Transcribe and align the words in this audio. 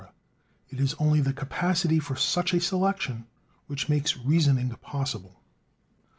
It 0.71 0.79
is 0.79 0.95
only 0.97 1.21
the 1.21 1.31
capacity 1.31 1.99
for 1.99 2.15
such 2.15 2.55
a 2.55 2.59
selection 2.59 3.27
which 3.67 3.87
makes 3.87 4.17
reasoning 4.17 4.67
possible. 4.71 5.43